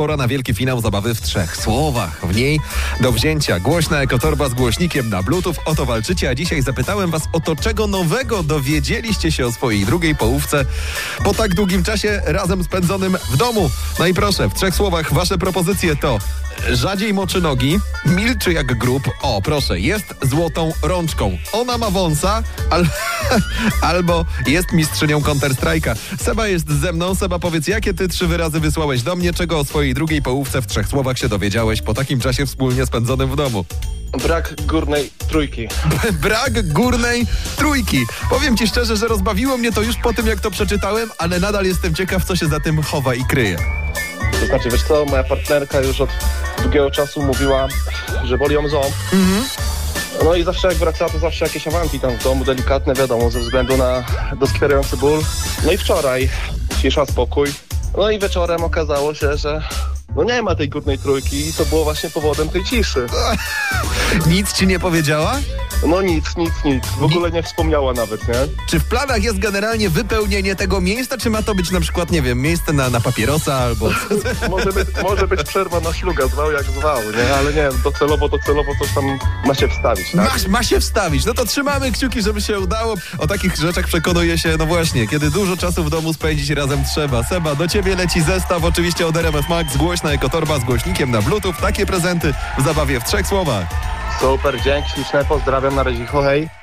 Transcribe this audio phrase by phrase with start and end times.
[0.00, 2.26] pora na wielki finał zabawy w trzech słowach.
[2.26, 2.60] W niej
[3.00, 5.54] do wzięcia głośna ekotorba z głośnikiem na bluetooth.
[5.64, 9.86] O to walczycie, a dzisiaj zapytałem was o to, czego nowego dowiedzieliście się o swojej
[9.86, 10.64] drugiej połówce
[11.24, 13.70] po tak długim czasie razem spędzonym w domu.
[13.98, 16.18] No i proszę, w trzech słowach wasze propozycje to
[16.68, 19.02] rzadziej moczy nogi, milczy jak grób.
[19.22, 21.38] O, proszę, jest złotą rączką.
[21.52, 22.86] Ona ma wąsa, al
[23.82, 25.96] albo jest mistrzynią Counter-Strike'a.
[26.20, 27.14] Seba jest ze mną.
[27.14, 30.66] Seba, powiedz, jakie ty trzy wyrazy wysłałeś do mnie, czego o swojej drugiej połówce w
[30.66, 33.64] trzech słowach się dowiedziałeś po takim czasie wspólnie spędzonym w domu?
[34.22, 35.68] Brak górnej trójki.
[36.22, 37.26] Brak górnej
[37.56, 38.06] trójki.
[38.30, 41.64] Powiem ci szczerze, że rozbawiło mnie to już po tym, jak to przeczytałem, ale nadal
[41.64, 43.56] jestem ciekaw, co się za tym chowa i kryje.
[44.40, 46.10] To znaczy, wiesz co, moja partnerka już od
[46.62, 47.68] długiego czasu mówiła,
[48.24, 48.94] że boli ją ząb.
[50.24, 53.40] No i zawsze jak wracała, to zawsze jakieś awanki tam w domu, delikatne, wiadomo, ze
[53.40, 54.04] względu na
[54.36, 55.20] doskwierający ból.
[55.64, 56.28] No i wczoraj
[56.82, 57.48] cisza, spokój.
[57.96, 59.62] No i wieczorem okazało się, że
[60.16, 63.06] no nie ma tej górnej trójki i to było właśnie powodem tej ciszy.
[64.26, 65.38] Nic ci nie powiedziała?
[65.86, 66.86] No nic, nic, nic.
[66.86, 68.34] W ogóle nie wspomniała nawet, nie?
[68.66, 72.22] Czy w planach jest generalnie wypełnienie tego miejsca, czy ma to być na przykład, nie
[72.22, 73.90] wiem, miejsce na, na papierosa albo...
[74.50, 77.34] Może być, może być przerwa na szluga, zwał jak zwał, nie?
[77.34, 80.42] Ale nie, docelowo, docelowo coś tam ma się wstawić, tak?
[80.46, 81.26] Ma, ma się wstawić.
[81.26, 82.94] No to trzymamy kciuki, żeby się udało.
[83.18, 87.22] O takich rzeczach przekonuje się, no właśnie, kiedy dużo czasu w domu spędzić razem trzeba.
[87.22, 91.54] Seba, do ciebie leci zestaw, oczywiście od RMF Max, głośna ekotorba z głośnikiem na bluetooth.
[91.60, 93.66] Takie prezenty w zabawie w trzech słowach.
[94.20, 96.59] Super, dzięki śliczne, pozdrawiam, na razie, hej.